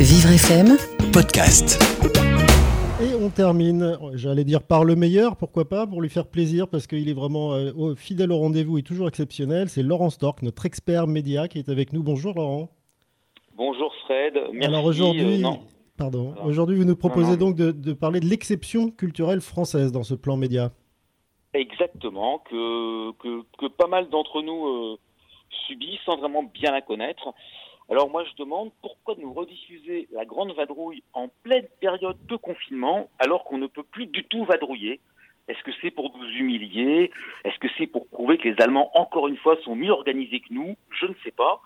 [0.00, 0.76] Vivre FM,
[1.12, 1.82] podcast.
[3.02, 6.86] Et on termine, j'allais dire par le meilleur, pourquoi pas, pour lui faire plaisir, parce
[6.86, 9.68] qu'il est vraiment euh, fidèle au rendez-vous et toujours exceptionnel.
[9.68, 12.04] C'est Laurent Stork, notre expert média, qui est avec nous.
[12.04, 12.68] Bonjour Laurent.
[13.56, 14.68] Bonjour Fred, merci.
[14.68, 15.48] Alors aujourd'hui, euh,
[15.96, 17.48] pardon, Alors, aujourd'hui vous nous proposez non.
[17.48, 20.70] donc de, de parler de l'exception culturelle française dans ce plan média.
[21.54, 24.96] Exactement, que, que, que pas mal d'entre nous euh,
[25.66, 27.34] subissent sans vraiment bien la connaître.
[27.90, 33.08] Alors moi je demande pourquoi nous rediffuser la grande vadrouille en pleine période de confinement
[33.18, 35.00] alors qu'on ne peut plus du tout vadrouiller?
[35.48, 37.10] Est-ce que c'est pour nous humilier?
[37.44, 40.52] Est-ce que c'est pour prouver que les Allemands encore une fois sont mieux organisés que
[40.52, 40.76] nous?
[40.90, 41.62] Je ne sais pas.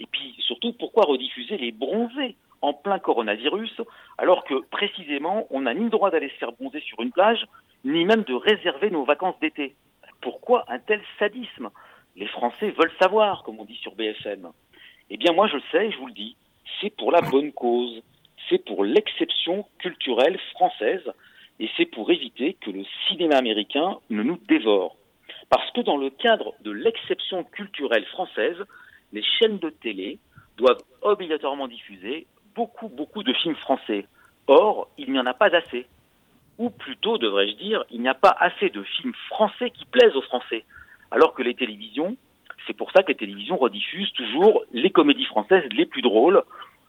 [0.00, 3.82] Et puis surtout pourquoi rediffuser les bronzés en plein coronavirus
[4.16, 7.44] alors que précisément on n'a ni le droit d'aller se faire bronzer sur une plage
[7.84, 9.76] ni même de réserver nos vacances d'été?
[10.22, 11.68] Pourquoi un tel sadisme?
[12.16, 14.50] Les Français veulent savoir, comme on dit sur BFM.
[15.10, 16.36] Eh bien, moi, je le sais, je vous le dis,
[16.80, 18.02] c'est pour la bonne cause.
[18.48, 21.02] C'est pour l'exception culturelle française
[21.58, 24.96] et c'est pour éviter que le cinéma américain ne nous dévore.
[25.48, 28.58] Parce que dans le cadre de l'exception culturelle française,
[29.12, 30.18] les chaînes de télé
[30.56, 34.06] doivent obligatoirement diffuser beaucoup, beaucoup de films français.
[34.46, 35.86] Or, il n'y en a pas assez
[36.58, 40.22] ou plutôt, devrais-je dire, il n'y a pas assez de films français qui plaisent aux
[40.22, 40.64] Français.
[41.10, 42.16] Alors que les télévisions,
[42.66, 46.42] c'est pour ça que les télévisions rediffusent toujours les comédies françaises les plus drôles,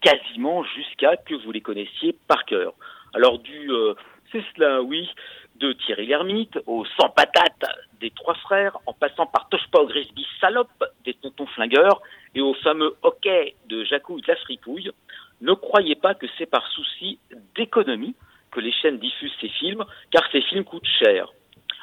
[0.00, 2.72] quasiment jusqu'à que vous les connaissiez par cœur.
[3.14, 3.94] Alors du, euh,
[4.32, 5.08] c'est cela, oui,
[5.56, 7.64] de Thierry Lhermitte au Sans Patate
[8.00, 12.00] des Trois Frères, en passant par Touche pas au Grisby Salope des Tontons Flingueurs
[12.34, 14.92] et au fameux Hockey de Jacouille de la Fripouille,
[15.40, 17.18] ne croyez pas que c'est par souci
[17.54, 18.14] d'économie
[18.50, 21.32] que les chaînes diffusent ces films, car ces films coûtent cher.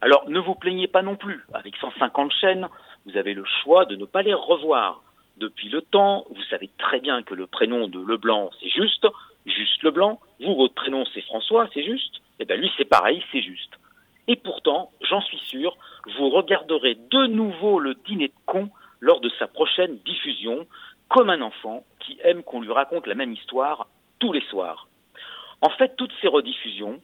[0.00, 2.68] Alors ne vous plaignez pas non plus, avec 150 chaînes,
[3.06, 5.02] vous avez le choix de ne pas les revoir.
[5.36, 9.06] Depuis le temps, vous savez très bien que le prénom de Leblanc, c'est juste,
[9.46, 13.42] juste Leblanc, vous, votre prénom, c'est François, c'est juste, et bien lui, c'est pareil, c'est
[13.42, 13.72] juste.
[14.28, 15.76] Et pourtant, j'en suis sûr,
[16.18, 18.68] vous regarderez de nouveau le dîner de con
[19.00, 20.66] lors de sa prochaine diffusion,
[21.08, 24.88] comme un enfant qui aime qu'on lui raconte la même histoire tous les soirs.
[25.62, 27.00] En fait, toutes ces rediffusions,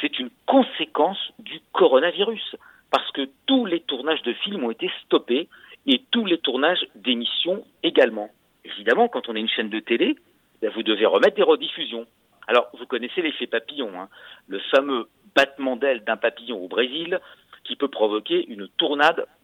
[0.00, 2.56] c'est une conséquence du coronavirus,
[2.90, 5.48] parce que tous les tournages de films ont été stoppés
[5.86, 8.30] et tous les tournages d'émissions également.
[8.64, 10.16] Évidemment, quand on est une chaîne de télé,
[10.60, 12.06] ben, vous devez remettre des rediffusions.
[12.46, 14.08] Alors, vous connaissez l'effet papillon, hein,
[14.48, 17.20] le fameux battement d'aile d'un papillon au Brésil
[17.64, 18.68] qui peut provoquer une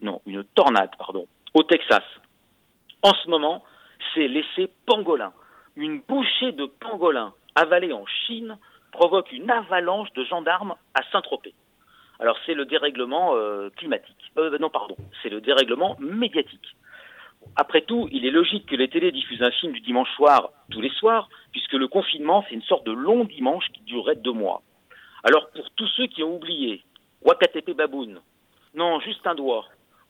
[0.03, 2.03] non, une tornade, pardon, au Texas.
[3.03, 3.63] En ce moment,
[4.15, 5.33] c'est l'effet pangolin.
[5.77, 8.59] Une bouchée de pangolin avalée en Chine
[8.91, 11.55] provoque une avalanche de gendarmes à Saint-Tropez.
[12.21, 14.33] Alors c'est le dérèglement euh, climatique.
[14.39, 16.77] Euh, non, pardon, c'est le dérèglement médiatique.
[17.55, 20.81] Après tout, il est logique que les télés diffusent un film du dimanche soir tous
[20.81, 24.63] les soirs, puisque le confinement, c'est une sorte de long dimanche qui durerait deux mois.
[25.23, 26.83] Alors pour tous ceux qui ont oublié
[27.23, 28.21] Wakatepe Baboun,
[28.75, 29.67] non, juste un doigt,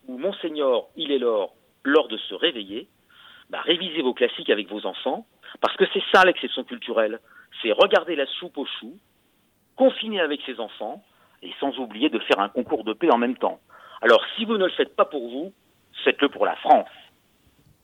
[0.09, 2.89] ou Monseigneur, il est l'or, lors de se réveiller,
[3.51, 5.27] bah, révisez vos classiques avec vos enfants,
[5.61, 7.21] parce que c'est ça l'exception culturelle.
[7.63, 8.99] C'est regarder la soupe aux choux,
[9.77, 11.03] confiner avec ses enfants,
[11.47, 13.61] et sans oublier de faire un concours de paix en même temps.
[14.03, 15.53] Alors si vous ne le faites pas pour vous,
[16.05, 16.89] faites-le pour la France.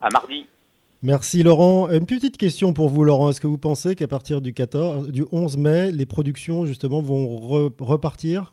[0.00, 0.46] À mardi.
[1.02, 1.88] Merci Laurent.
[1.90, 3.30] Une petite question pour vous Laurent.
[3.30, 7.24] Est-ce que vous pensez qu'à partir du 14, du 11 mai, les productions justement vont
[7.38, 8.52] re- repartir?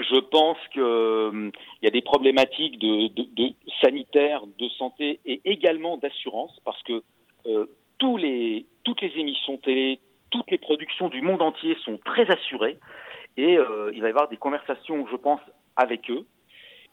[0.00, 5.98] Je pense qu'il y a des problématiques de, de, de sanitaires, de santé et également
[5.98, 7.02] d'assurance, parce que
[7.46, 7.66] euh,
[7.98, 10.00] tous les, toutes les émissions télé,
[10.30, 12.78] toutes les productions du monde entier sont très assurées,
[13.36, 15.40] et euh, il va y avoir des conversations, je pense,
[15.76, 16.26] avec eux.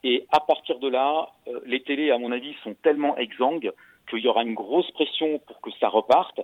[0.04, 3.72] Et à partir de là, euh, les télés, à mon avis, sont tellement exsangues
[4.10, 6.40] qu'il y aura une grosse pression pour que ça reparte.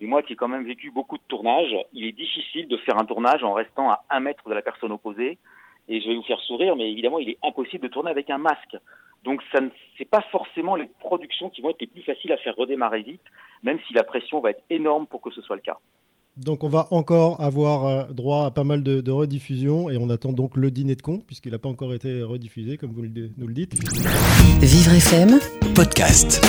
[0.00, 2.98] Mais moi qui ai quand même vécu beaucoup de tournages, il est difficile de faire
[2.98, 5.38] un tournage en restant à un mètre de la personne opposée.
[5.88, 8.38] Et je vais vous faire sourire, mais évidemment, il est impossible de tourner avec un
[8.38, 8.76] masque.
[9.24, 12.38] Donc, ça ne, c'est pas forcément les productions qui vont être les plus faciles à
[12.38, 13.22] faire redémarrer vite,
[13.62, 15.78] même si la pression va être énorme pour que ce soit le cas.
[16.38, 20.08] Donc on va encore avoir euh, droit à pas mal de, de rediffusions et on
[20.08, 23.30] attend donc le dîner de con puisqu'il n'a pas encore été rediffusé comme vous le-
[23.36, 23.74] nous le dites.
[24.62, 25.38] Vivre FM,
[25.74, 26.40] podcast.